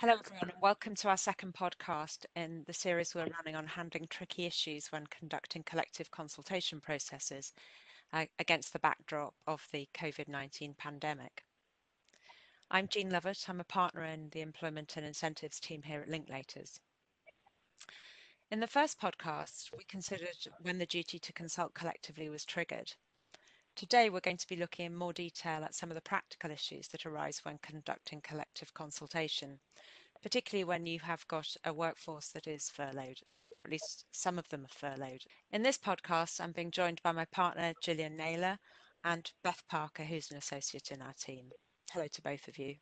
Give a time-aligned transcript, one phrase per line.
[0.00, 4.06] Hello, everyone, and welcome to our second podcast in the series we're running on handling
[4.08, 7.52] tricky issues when conducting collective consultation processes
[8.14, 11.44] uh, against the backdrop of the COVID 19 pandemic.
[12.70, 13.44] I'm Jean Lovett.
[13.46, 16.80] I'm a partner in the Employment and Incentives team here at Linklaters.
[18.50, 22.90] In the first podcast, we considered when the duty to consult collectively was triggered.
[23.76, 26.88] Today, we're going to be looking in more detail at some of the practical issues
[26.88, 29.58] that arise when conducting collective consultation,
[30.22, 33.18] particularly when you have got a workforce that is furloughed,
[33.64, 35.22] or at least some of them are furloughed.
[35.52, 38.58] In this podcast, I'm being joined by my partner, Gillian Naylor,
[39.04, 41.46] and Beth Parker, who's an associate in our team.
[41.92, 42.74] Hello to both of you.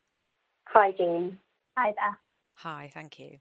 [0.68, 1.38] Hi, Jean.
[1.76, 2.18] Hi there.
[2.54, 3.38] Hi, thank you.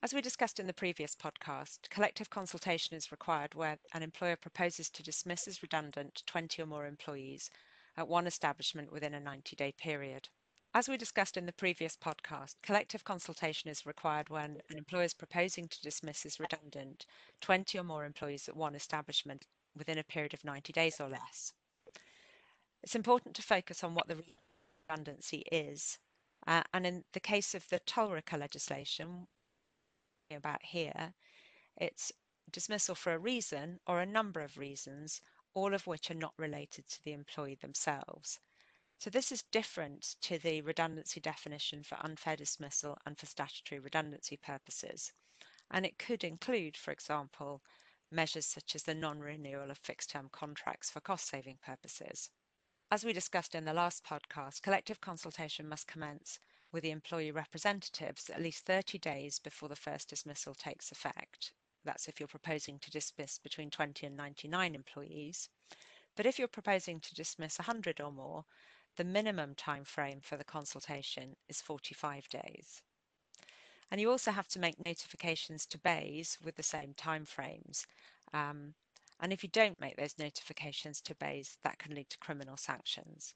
[0.00, 4.88] As we discussed in the previous podcast, collective consultation is required where an employer proposes
[4.90, 7.50] to dismiss as redundant 20 or more employees
[7.96, 10.28] at one establishment within a 90 day period.
[10.72, 15.14] As we discussed in the previous podcast, collective consultation is required when an employer is
[15.14, 17.04] proposing to dismiss as redundant
[17.40, 21.52] 20 or more employees at one establishment within a period of 90 days or less.
[22.84, 24.22] It's important to focus on what the
[24.88, 25.98] redundancy is.
[26.46, 29.26] Uh, and in the case of the TULRCA legislation
[30.36, 31.12] about here,
[31.76, 32.12] it's
[32.50, 35.20] dismissal for a reason or a number of reasons,
[35.54, 38.38] all of which are not related to the employee themselves.
[38.98, 44.36] So this is different to the redundancy definition for unfair dismissal and for statutory redundancy
[44.36, 45.12] purposes.
[45.70, 47.62] And it could include, for example,
[48.10, 52.30] measures such as the non-renewal of fixed-term contracts for cost-saving purposes.
[52.90, 58.28] As we discussed in the last podcast, collective consultation must commence with the employee representatives
[58.30, 61.52] at least 30 days before the first dismissal takes effect.
[61.84, 65.48] That's if you're proposing to dismiss between 20 and 99 employees.
[66.16, 68.44] But if you're proposing to dismiss 100 or more,
[68.96, 72.82] the minimum time frame for the consultation is 45 days.
[73.90, 77.86] And you also have to make notifications to BEIS with the same time frames.
[78.34, 78.74] Um,
[79.20, 83.34] and if you don't make those notifications to BEIS, that can lead to criminal sanctions.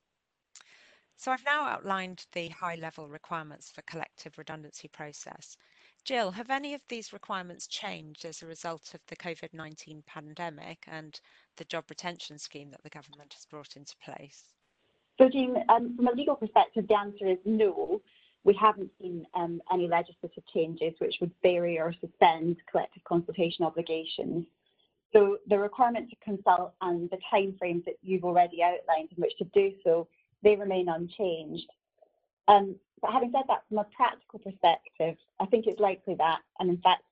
[1.22, 5.56] So I've now outlined the high level requirements for collective redundancy process.
[6.02, 10.78] Jill, have any of these requirements changed as a result of the COVID 19 pandemic
[10.88, 11.20] and
[11.58, 14.52] the job retention scheme that the government has brought into place?
[15.16, 18.02] So, Jean, um, from a legal perspective, the answer is no.
[18.42, 24.44] We haven't seen um, any legislative changes which would vary or suspend collective consultation obligations.
[25.12, 29.44] So the requirement to consult and the timeframes that you've already outlined in which to
[29.54, 30.08] do so,
[30.42, 31.70] they remain unchanged.
[32.48, 36.70] Um, but having said that, from a practical perspective, I think it's likely that, and
[36.70, 37.02] in fact,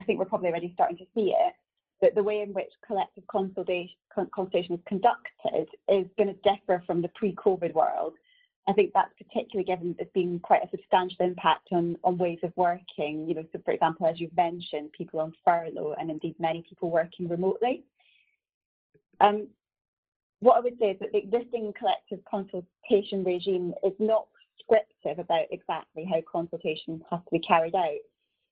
[0.00, 1.54] I think we're probably already starting to see it,
[2.00, 7.00] that the way in which collective consultation, consultation is conducted is going to differ from
[7.00, 8.14] the pre-COVID world.
[8.68, 12.52] I think that's particularly given there's been quite a substantial impact on, on ways of
[12.56, 13.26] working.
[13.28, 16.90] You know, so for example, as you've mentioned, people on furlough and indeed many people
[16.90, 17.82] working remotely.
[19.20, 19.48] Um,
[20.42, 24.26] what I would say is that the existing collective consultation regime is not
[24.66, 28.02] prescriptive about exactly how consultation has to be carried out.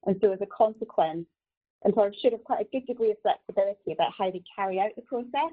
[0.06, 1.26] And so as a consequence,
[1.84, 5.02] employers should have quite a good degree of flexibility about how they carry out the
[5.02, 5.52] process,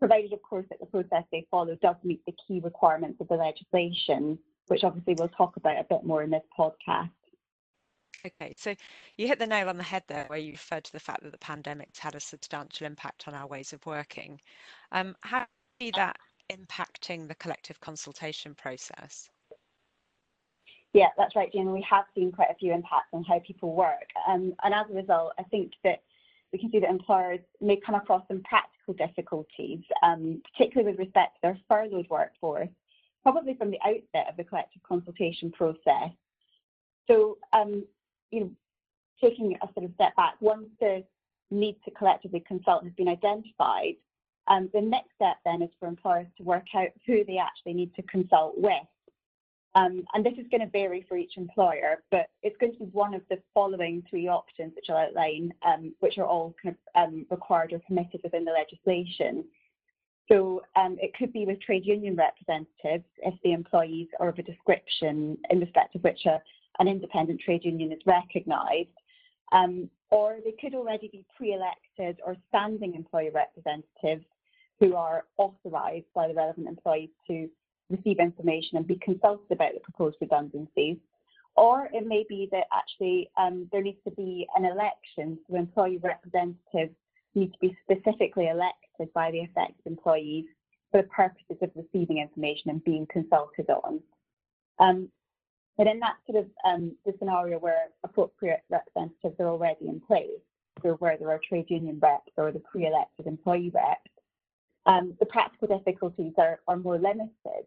[0.00, 3.36] provided, of course, that the process they follow does meet the key requirements of the
[3.36, 7.10] legislation, which obviously we'll talk about a bit more in this podcast.
[8.26, 8.74] Okay, so
[9.16, 11.30] you hit the nail on the head there where you referred to the fact that
[11.30, 14.40] the pandemic's had a substantial impact on our ways of working.
[14.90, 15.46] Um, how
[15.80, 16.16] see that
[16.50, 19.28] impacting the collective consultation process?
[20.94, 21.70] Yeah, that's right, Jane.
[21.72, 24.08] We have seen quite a few impacts on how people work.
[24.26, 26.02] Um, and as a result, I think that
[26.52, 31.36] we can see that employers may come across some practical difficulties, um, particularly with respect
[31.36, 32.70] to their furloughed workforce,
[33.22, 36.10] probably from the outset of the collective consultation process.
[37.06, 37.84] So, um,
[38.30, 38.50] you know,
[39.22, 41.04] taking a sort of step back, once the
[41.50, 43.96] need to collectively consult has been identified,
[44.48, 47.94] um, the next step then is for employers to work out who they actually need
[47.94, 48.72] to consult with.
[49.74, 52.84] Um, and this is going to vary for each employer, but it's going to be
[52.86, 57.08] one of the following three options, which I'll outline, um, which are all kind of
[57.08, 59.44] um, required or permitted within the legislation.
[60.28, 64.42] So um, it could be with trade union representatives if the employees are of a
[64.42, 66.40] description in respect of which a,
[66.80, 68.88] an independent trade union is recognised,
[69.52, 74.24] um, or they could already be pre-elected or standing employee representatives
[74.80, 77.48] who are authorised by the relevant employees to
[77.90, 80.96] receive information and be consulted about the proposed redundancies.
[81.56, 85.98] Or it may be that actually um, there needs to be an election, so employee
[86.02, 86.94] representatives
[87.34, 90.44] need to be specifically elected by the affected employees
[90.90, 94.00] for the purposes of receiving information and being consulted on.
[94.78, 95.08] Um,
[95.76, 100.42] But in that sort of um, the scenario where appropriate representatives are already in place,
[100.82, 104.10] so where there are trade union reps or the pre-elected employee reps,
[104.88, 107.66] um, the practical difficulties are, are more limited.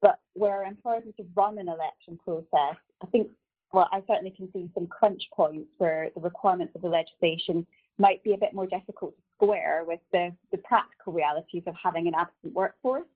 [0.00, 3.28] But where employers to run an election process, I think,
[3.72, 7.66] well, I certainly can see some crunch points where the requirements of the legislation
[7.98, 12.06] might be a bit more difficult to square with the, the practical realities of having
[12.06, 13.06] an absent workforce.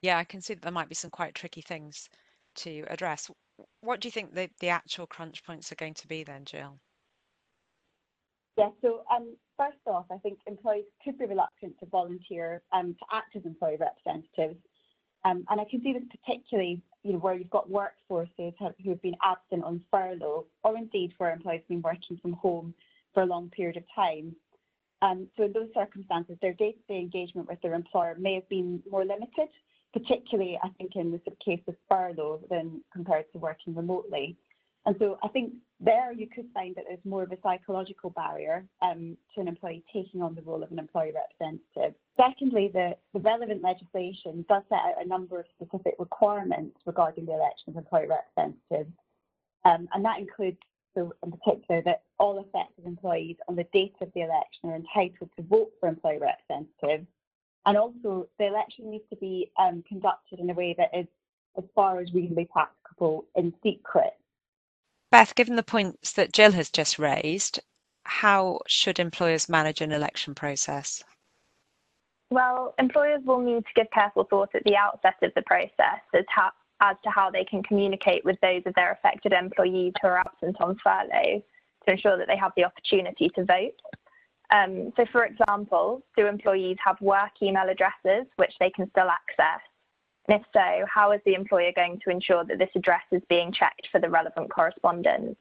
[0.00, 2.08] Yeah, I can see that there might be some quite tricky things
[2.56, 3.30] to address.
[3.80, 6.78] What do you think the, the actual crunch points are going to be then, Jill?
[8.56, 13.06] Yeah, so um, first off, I think employees could be reluctant to volunteer um, to
[13.10, 14.58] act as employee representatives.
[15.24, 19.02] Um, and I can see this particularly you know, where you've got workforces who have
[19.02, 22.74] been absent on furlough, or indeed where employees have been working from home
[23.14, 24.34] for a long period of time.
[25.00, 28.82] Um, so in those circumstances, their day-to-day -day engagement with their employer may have been
[28.90, 29.48] more limited,
[29.92, 34.36] particularly I think in the case of furlough than compared to working remotely.
[34.84, 38.66] And so I think there you could find that there's more of a psychological barrier
[38.82, 41.94] um, to an employee taking on the role of an employee representative.
[42.16, 47.32] Secondly, the, the relevant legislation does set out a number of specific requirements regarding the
[47.32, 48.92] election of employee representatives.
[49.64, 50.58] Um, and that includes,
[50.96, 55.30] so in particular, that all affected employees on the date of the election are entitled
[55.36, 57.06] to vote for employee representatives.
[57.66, 61.06] And also, the election needs to be um, conducted in a way that is,
[61.56, 64.14] as far as reasonably practicable, in secret.
[65.12, 67.60] Beth, given the points that Jill has just raised,
[68.04, 71.04] how should employers manage an election process?
[72.30, 76.24] Well, employers will need to give careful thought at the outset of the process as,
[76.80, 80.58] as to how they can communicate with those of their affected employees who are absent
[80.62, 81.42] on furlough
[81.84, 83.78] to ensure that they have the opportunity to vote.
[84.50, 89.60] Um, so, for example, do employees have work email addresses which they can still access?
[90.28, 93.52] And if so, how is the employer going to ensure that this address is being
[93.52, 95.36] checked for the relevant correspondence?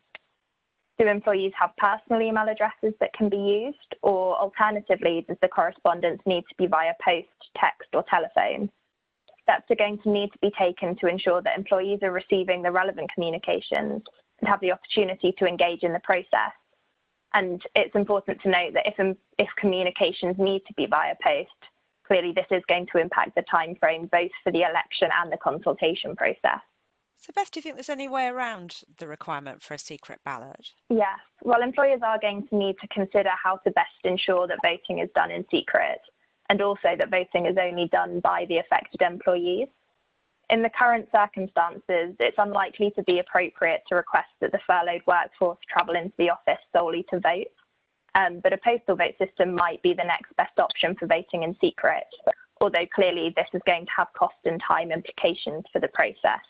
[0.97, 3.95] Do employees have personal email addresses that can be used?
[4.01, 8.69] Or alternatively, does the correspondence need to be via post, text, or telephone?
[9.43, 12.71] Steps are going to need to be taken to ensure that employees are receiving the
[12.71, 14.03] relevant communications
[14.39, 16.53] and have the opportunity to engage in the process.
[17.33, 21.49] And it's important to note that if, if communications need to be via post,
[22.11, 25.37] clearly this is going to impact the time frame both for the election and the
[25.37, 26.59] consultation process.
[27.15, 30.67] So Beth, do you think there's any way around the requirement for a secret ballot?
[30.89, 31.19] Yes.
[31.43, 35.09] Well, employers are going to need to consider how to best ensure that voting is
[35.15, 35.99] done in secret
[36.49, 39.69] and also that voting is only done by the affected employees.
[40.49, 45.59] In the current circumstances, it's unlikely to be appropriate to request that the furloughed workforce
[45.71, 47.47] travel into the office solely to vote.
[48.15, 51.55] Um, but a postal vote system might be the next best option for voting in
[51.61, 52.03] secret,
[52.59, 56.43] although clearly this is going to have cost and time implications for the process.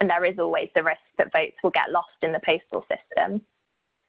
[0.00, 3.42] And there is always the risk that votes will get lost in the postal system.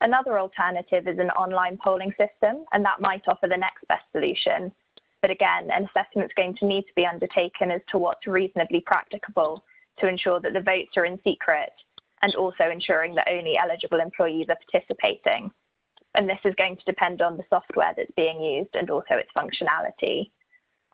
[0.02, 4.72] Another alternative is an online polling system, and that might offer the next best solution.
[5.22, 8.82] But again, an assessment is going to need to be undertaken as to what's reasonably
[8.82, 9.64] practicable
[10.00, 11.72] to ensure that the votes are in secret
[12.22, 15.52] and also ensuring that only eligible employees are participating
[16.16, 19.30] and this is going to depend on the software that's being used and also its
[19.36, 20.30] functionality.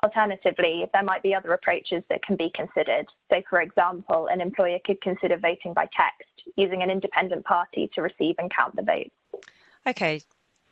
[0.04, 3.06] Alternatively, there might be other approaches that can be considered.
[3.30, 8.02] So, for example, an employer could consider voting by text using an independent party to
[8.02, 9.46] receive and count the votes.
[9.86, 10.22] Okay,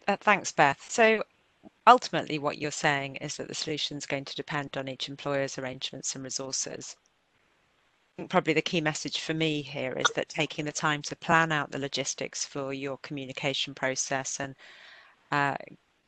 [0.08, 0.86] uh, thanks, Beth.
[0.90, 1.24] So,
[1.86, 5.58] ultimately, what you're saying is that the solution is going to depend on each employer's
[5.58, 6.96] arrangements and resources
[8.30, 11.72] probably the key message for me here is that taking the time to plan out
[11.72, 14.56] the logistics for your communication process and
[15.32, 15.56] uh,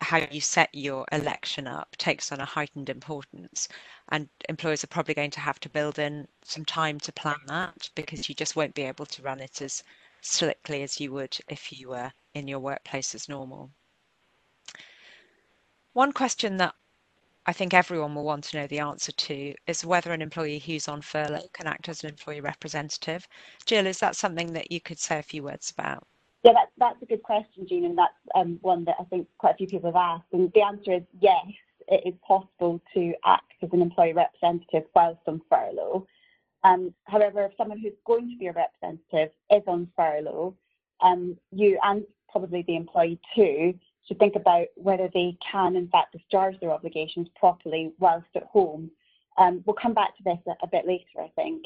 [0.01, 3.68] how you set your election up takes on a heightened importance
[4.10, 7.89] and employers are probably going to have to build in some time to plan that
[7.96, 9.84] because you just won't be able to run it as
[10.22, 13.70] slickly as you would if you were in your workplace as normal.
[15.94, 16.75] One question that
[17.46, 20.88] I think everyone will want to know the answer to is whether an employee who's
[20.88, 23.27] on furlough can act as an employee representative.
[23.65, 26.05] Jill, is that something that you could say a few words about?
[26.43, 29.55] Yeah, that's, that's a good question, Jean, and that's um, one that I think quite
[29.55, 30.31] a few people have asked.
[30.31, 31.46] And the answer is yes,
[31.88, 36.05] it is possible to act as an employee representative whilst on furlough.
[36.63, 40.55] Um, however, if someone who's going to be a representative is on furlough,
[41.01, 43.74] um, you and probably the employee too
[44.08, 48.89] to think about whether they can, in fact, discharge their obligations properly whilst at home.
[49.38, 51.63] Um, we'll come back to this a, a, bit later, I think.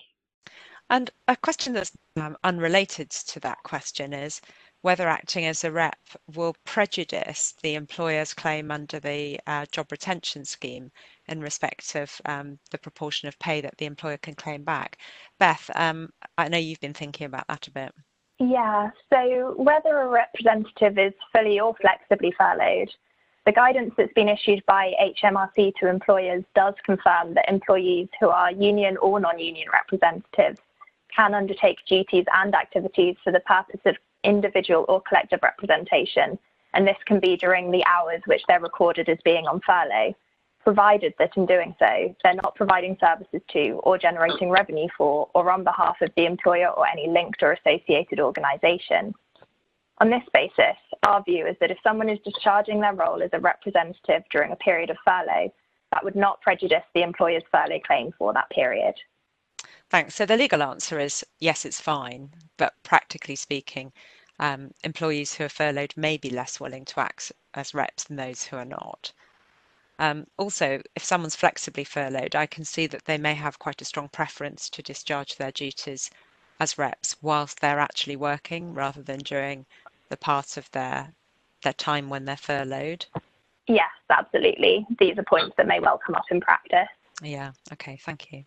[0.90, 4.42] And a question that's um, unrelated to that question is
[4.82, 5.98] whether acting as a rep
[6.36, 10.92] will prejudice the employer's claim under the uh, job retention scheme
[11.28, 14.98] in respect of um, the proportion of pay that the employer can claim back.
[15.40, 17.96] Beth, um, I know you've been thinking about that a bit.
[18.46, 22.90] Yeah, so whether a representative is fully or flexibly furloughed,
[23.46, 28.52] the guidance that's been issued by HMRC to employers does confirm that employees who are
[28.52, 30.60] union or non-union representatives
[31.16, 33.96] can undertake duties and activities for the purpose of
[34.26, 36.38] individual or collective representation,
[36.74, 40.14] and this can be during the hours which they're recorded as being on furlough,
[40.63, 45.51] provided that in doing so, they're not providing services to or generating revenue for or
[45.51, 49.13] on behalf of the employer or any linked or associated organisation.
[50.00, 53.39] On this basis, our view is that if someone is discharging their role as a
[53.39, 55.53] representative during a period of furlough,
[55.91, 58.96] that would not prejudice the employer's furlough claim for that period.
[59.89, 60.15] Thanks.
[60.15, 63.93] So the legal answer is yes, it's fine, but practically speaking,
[64.39, 68.43] um, employees who are furloughed may be less willing to act as reps than those
[68.43, 69.13] who are not.
[70.00, 73.86] Um, also, if someone's flexibly furloughed, I can see that they may have quite a
[73.86, 76.10] strong preference to discharge their duties
[76.60, 79.66] as reps whilst they're actually working rather than during
[80.10, 81.14] the part of their
[81.64, 83.06] their time when they're furloughed.
[83.68, 84.86] Yes, absolutely.
[85.00, 86.90] These are points that may well come up in practice.
[87.22, 88.44] Yeah, okay, thank you.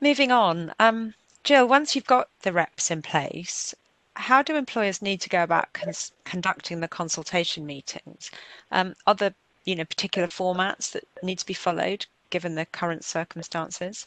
[0.00, 3.74] Moving on, um, Jill, once you've got the reps in place,
[4.14, 5.76] how do employers need to go about
[6.24, 8.30] conducting the consultation meetings?
[8.70, 9.34] Um, are there
[9.66, 14.06] you know, particular formats that need to be followed given the current circumstances?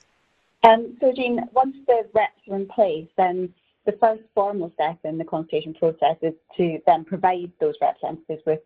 [0.64, 3.54] Um, so, Jean, once the reps are in place, then
[3.86, 8.60] the first formal step in the consultation process is to then provide those representatives with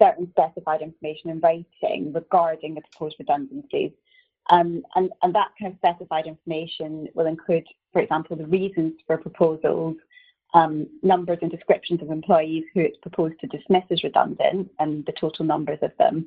[0.00, 3.92] certain specified information in writing regarding the proposed redundancies.
[4.50, 9.16] Um, and, and that kind of specified information will include, for example, the reasons for
[9.16, 9.96] proposals,
[10.54, 15.12] um, numbers and descriptions of employees who it's proposed to dismiss as redundant and the
[15.12, 16.26] total numbers of them.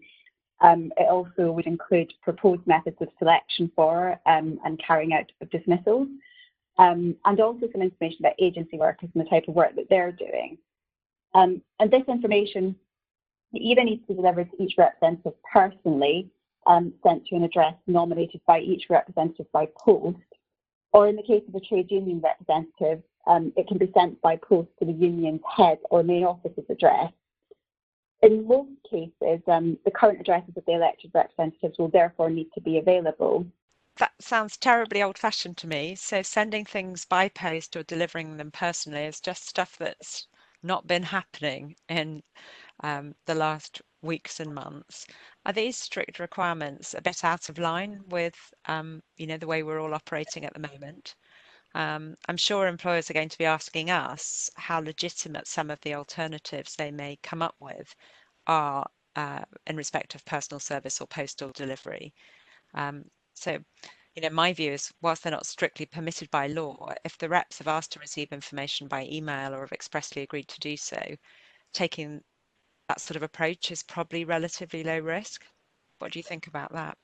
[0.61, 5.49] Um, it also would include proposed methods of selection for um, and carrying out of
[5.49, 6.07] dismissals,
[6.77, 10.13] um, and also some information about agency workers and the type of work that they're
[10.13, 10.57] doing.
[11.33, 12.75] Um, and this information
[13.53, 16.29] either needs to be delivered to each representative personally
[16.65, 20.17] um, sent to an address nominated by each representative by post,
[20.93, 24.37] or in the case of a trade union representative, um, it can be sent by
[24.37, 27.11] post to the union's head or main office's address.
[28.21, 32.61] In most cases, um, the current addresses of the elected representatives will therefore need to
[32.61, 33.45] be available.
[33.97, 35.95] That sounds terribly old fashioned to me.
[35.95, 40.27] So, sending things by post or delivering them personally is just stuff that's
[40.63, 42.23] not been happening in
[42.81, 45.07] um, the last weeks and months.
[45.45, 49.63] Are these strict requirements a bit out of line with, um, you know, the way
[49.63, 51.15] we're all operating at the moment?
[51.75, 55.95] Um, I'm sure employers are going to be asking us how legitimate some of the
[55.95, 57.95] alternatives they may come up with
[58.47, 62.13] are uh, in respect of personal service or postal delivery.
[62.73, 63.57] Um, so,
[64.15, 67.57] you know, my view is whilst they're not strictly permitted by law, if the reps
[67.57, 71.01] have asked to receive information by email or have expressly agreed to do so,
[71.73, 72.21] taking
[72.93, 75.43] that sort of approach is probably relatively low risk.
[75.97, 76.95] What do you think about that?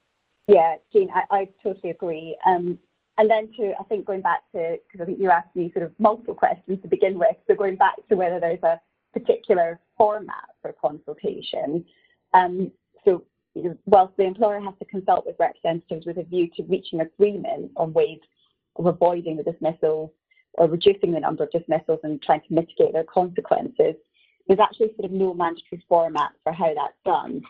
[0.48, 2.38] Yeah, Jean, I, I totally agree.
[2.46, 2.77] Um,
[3.17, 5.86] and then to, I think going back to, because I think you asked me sort
[5.86, 8.79] of multiple questions to begin with, so going back to whether there's a
[9.13, 11.84] particular format for consultation.
[12.34, 12.72] Um,
[13.03, 13.24] so
[13.88, 17.93] whilst the employer has to consult with representatives with a view to reaching agreement on
[17.93, 18.19] ways
[18.75, 20.12] of avoiding the dismissals
[20.53, 23.96] or reducing the number of dismissals and trying to mitigate their consequences,
[24.49, 27.41] there's actually sort of no mandatory format for how that's done.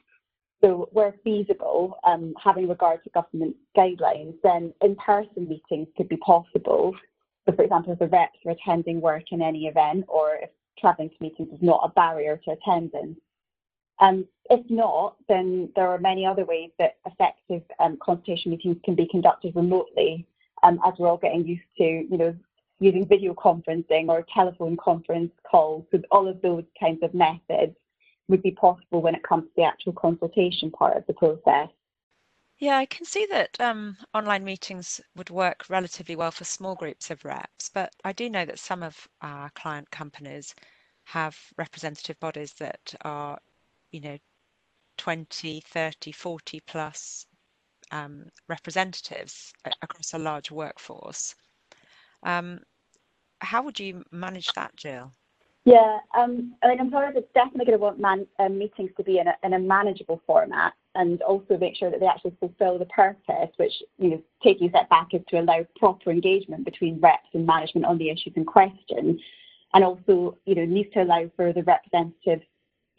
[0.62, 6.94] So where feasible, um, having regard to government guidelines, then in-person meetings could be possible.
[7.48, 11.10] So for example, if the reps are attending work in any event or if travelling
[11.10, 13.18] to meetings is not a barrier to attendance.
[14.02, 18.96] Um, if not, then there are many other ways that effective um, consultation meetings can
[18.96, 20.26] be conducted remotely,
[20.64, 22.36] um, as we're all getting used to, you know,
[22.80, 25.86] using video conferencing or telephone conference calls.
[25.92, 27.76] So all of those kinds of methods
[28.28, 31.70] would be possible when it comes to the actual consultation part of the process.
[32.60, 37.10] Yeah, I can see that um, online meetings would work relatively well for small groups
[37.10, 40.54] of reps, but I do know that some of our client companies
[41.06, 43.40] have representative bodies that are,
[43.92, 44.18] you know,
[44.98, 47.26] 20, 30, 40 plus
[47.92, 51.36] um, representatives across a large workforce.
[52.24, 52.60] Um,
[53.40, 55.12] how would you manage that, Jill?
[55.66, 59.20] Yeah, um, I mean, employers are definitely going to want man, um, meetings to be
[59.20, 62.86] in a, in a manageable format and also make sure that they actually fulfill the
[62.86, 67.28] purpose, which, you know, taking a step back is to allow proper engagement between reps
[67.34, 69.20] and management on the issues in question.
[69.74, 72.44] and also, you know, needs to allow for the representatives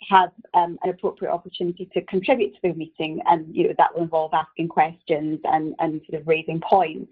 [0.08, 4.02] have um, an appropriate opportunity to contribute to the meeting, and you know that will
[4.02, 7.10] involve asking questions and and sort of raising points.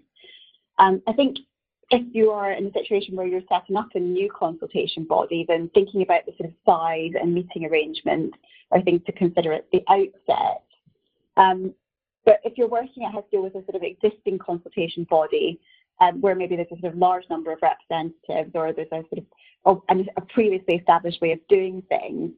[0.79, 1.37] Um, I think
[1.91, 5.69] if you are in a situation where you're setting up a new consultation body, then
[5.73, 8.33] thinking about the sort of size and meeting arrangement
[8.71, 10.63] are things to consider at the outset.
[11.37, 11.73] Um,
[12.25, 15.59] but if you're working at HESTIO with a sort of existing consultation body,
[15.99, 19.25] um, where maybe there's a sort of large number of representatives or there's a sort
[19.65, 22.31] of a, a previously established way of doing things,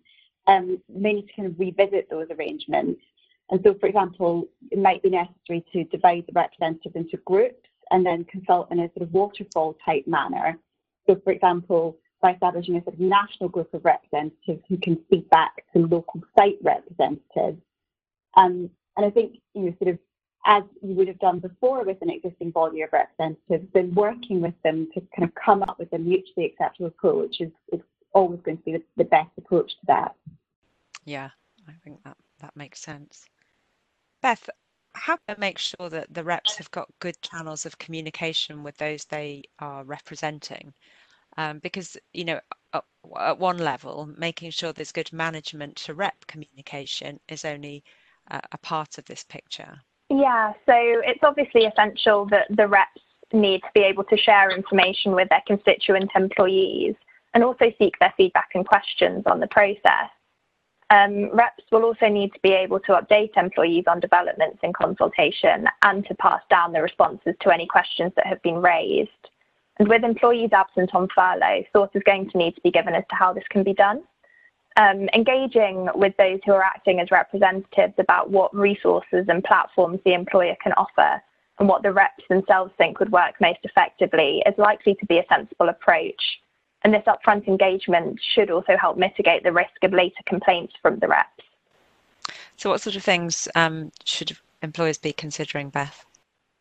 [0.48, 3.02] um, may need to kind of revisit those arrangements.
[3.50, 8.06] And so, for example, it might be necessary to divide the representatives into groups and
[8.06, 10.58] then consult in a sort of waterfall type manner.
[11.08, 15.30] So, for example, by establishing a sort of national group of representatives who can feed
[15.30, 17.62] back to local site representatives.
[18.36, 20.00] Um, and I think, you know, sort of
[20.46, 24.56] as you would have done before with an existing body of representatives, then working with
[24.64, 27.80] them to kind of come up with a mutually acceptable approach is, is
[28.14, 30.16] always going to be the, the best approach to that.
[31.06, 31.30] Yeah,
[31.68, 33.26] I think that, that makes sense.
[34.22, 34.50] Beth,
[34.94, 39.06] how to make sure that the reps have got good channels of communication with those
[39.06, 40.74] they are representing?
[41.38, 42.40] Um, because, you know,
[42.74, 42.84] at,
[43.18, 47.84] at, one level, making sure there's good management to rep communication is only
[48.30, 49.80] uh, a part of this picture.
[50.10, 55.14] Yeah, so it's obviously essential that the reps need to be able to share information
[55.14, 56.96] with their constituent employees
[57.34, 60.10] and also seek their feedback and questions on the process.
[60.92, 65.66] Um, reps will also need to be able to update employees on developments in consultation
[65.84, 69.10] and to pass down the responses to any questions that have been raised.
[69.80, 73.06] And with employees absent on furlough, thought is going to need to be given as
[73.10, 74.04] to how this can be done.
[74.76, 80.14] Um, engaging with those who are acting as representatives about what resources and platforms the
[80.14, 81.22] employer can offer
[81.60, 85.26] and what the reps themselves think would work most effectively is likely to be a
[85.30, 86.22] sensible approach.
[86.84, 91.08] And this upfront engagement should also help mitigate the risk of later complaints from the
[91.08, 91.44] reps.
[92.58, 96.06] So, what sort of things um, should employers be considering, Beth?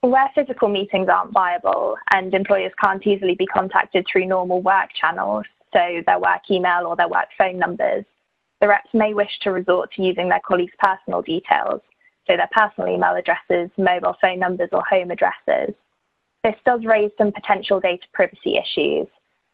[0.02, 5.44] Where physical meetings aren't viable and employers can't easily be contacted through normal work channels,
[5.72, 8.04] so their work email or their work phone numbers,
[8.60, 11.80] the reps may wish to resort to using their colleagues' personal details,
[12.26, 15.74] so their personal email addresses, mobile phone numbers, or home addresses.
[16.44, 19.06] This does raise some potential data privacy issues,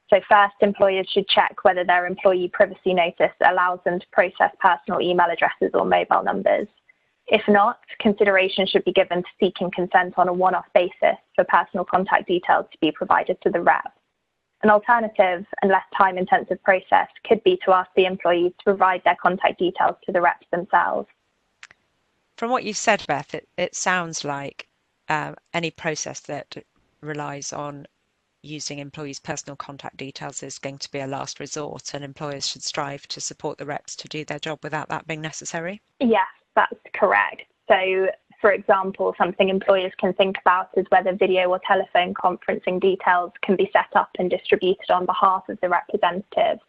[0.08, 5.00] so first, employers should check whether their employee privacy notice allows them to process personal
[5.00, 6.68] email addresses or mobile numbers.
[7.26, 11.84] If not, consideration should be given to seeking consent on a one-off basis for personal
[11.84, 13.92] contact details to be provided to the rep.
[14.62, 19.16] An alternative and less time-intensive process could be to ask the employees to provide their
[19.20, 21.08] contact details to the reps themselves.
[22.36, 24.68] From what you've said, Beth, it, it sounds like
[25.08, 26.56] uh, any process that
[27.00, 27.86] relies on
[28.46, 32.62] using employees' personal contact details is going to be a last resort and employers should
[32.62, 35.82] strive to support the reps to do their job without that being necessary?
[36.00, 37.42] Yes, that's correct.
[37.68, 38.08] So,
[38.40, 43.56] for example, something employers can think about is whether video or telephone conferencing details can
[43.56, 46.60] be set up and distributed on behalf of the representatives,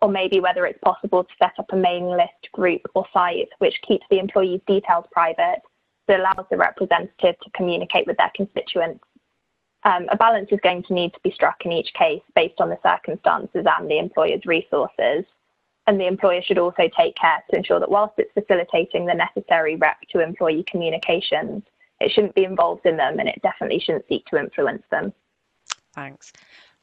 [0.00, 3.80] or maybe whether it's possible to set up a mailing list, group, or site which
[3.86, 5.62] keeps the employee's details private
[6.08, 9.04] that allows the representative to communicate with their constituents
[9.84, 12.68] um, a balance is going to need to be struck in each case based on
[12.68, 15.24] the circumstances and the employer's resources.
[15.86, 19.74] And the employer should also take care to ensure that whilst it's facilitating the necessary
[19.74, 21.64] rep to employee communications,
[22.00, 25.12] it shouldn't be involved in them and it definitely shouldn't seek to influence them.
[25.94, 26.32] Thanks.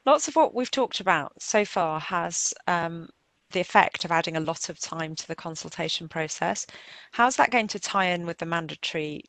[0.05, 3.09] Lots of what we've talked about so far has um,
[3.51, 6.67] the effect of adding a lot of time to the consultation process.
[7.11, 9.23] How's that going to tie in with the mandatory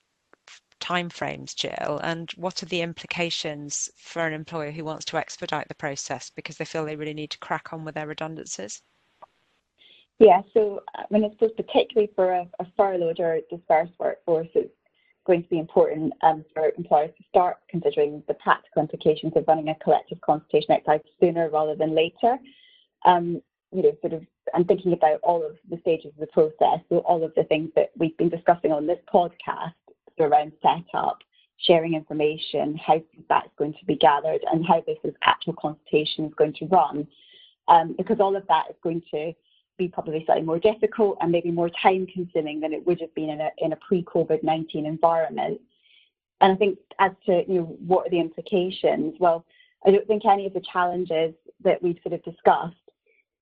[0.80, 5.74] timeframes, Jill, and what are the implications for an employer who wants to expedite the
[5.74, 8.82] process because they feel they really need to crack on with their redundancies?
[10.18, 14.74] Yeah, so I mean, I suppose particularly for a, a furloughed or dispersed workforce, it's
[15.26, 19.68] going to be important um, for employers to start considering the practical implications of running
[19.68, 22.36] a collective consultation exercise sooner rather than later.
[23.06, 23.40] Um,
[23.72, 26.98] you know, sort of, and thinking about all of the stages of the process, so
[26.98, 29.74] all of the things that we've been discussing on this podcast,
[30.22, 31.18] around setup,
[31.58, 36.26] sharing information, how feedback is going to be gathered, and how this is actual consultation
[36.26, 37.06] is going to run.
[37.68, 39.32] Um, because all of that is going to
[39.78, 43.30] be probably slightly more difficult and maybe more time consuming than it would have been
[43.30, 45.60] in a, in a pre-COVID-19 environment.
[46.40, 49.44] And I think as to you know what are the implications, well,
[49.86, 52.76] I don't think any of the challenges that we've sort of discussed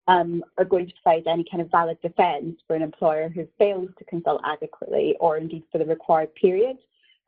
[0.08, 3.90] um, are going to provide any kind of valid defence for an employer who fails
[3.98, 6.78] to consult adequately or indeed for the required period.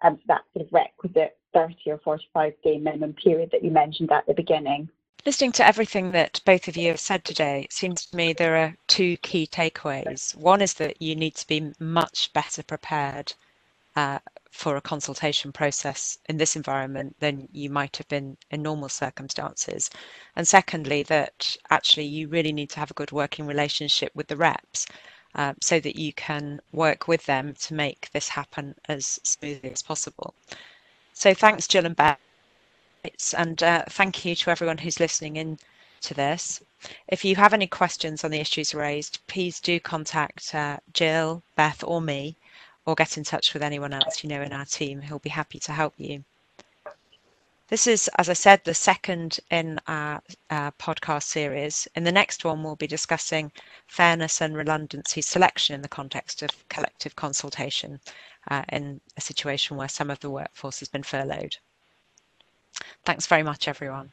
[0.02, 4.10] Um, so that sort of requisite 30 or 45 day minimum period that you mentioned
[4.10, 4.88] at the beginning.
[5.26, 8.56] Listening to everything that both of you have said today, it seems to me there
[8.56, 10.34] are two key takeaways.
[10.34, 13.34] One is that you need to be much better prepared
[13.94, 18.88] uh, for a consultation process in this environment than you might have been in normal
[18.88, 19.90] circumstances.
[20.36, 24.36] And secondly, that actually you really need to have a good working relationship with the
[24.36, 24.86] reps
[25.34, 29.82] uh, so that you can work with them to make this happen as smoothly as
[29.82, 30.34] possible.
[31.12, 32.18] So thanks, Jill and Beth.
[33.36, 35.58] And uh, thank you to everyone who's listening in
[36.02, 36.60] to this.
[37.08, 41.84] If you have any questions on the issues raised, please do contact uh, Jill, Beth,
[41.84, 42.36] or me
[42.86, 45.58] or get in touch with anyone else you know in our team who'll be happy
[45.60, 46.24] to help you.
[47.68, 51.86] This is, as I said, the second in our, our, podcast series.
[51.94, 53.52] In the next one, we'll be discussing
[53.86, 58.00] fairness and redundancy selection in the context of collective consultation
[58.50, 61.58] uh, in a situation where some of the workforce has been furloughed.
[63.04, 64.10] Thanks very much, everyone.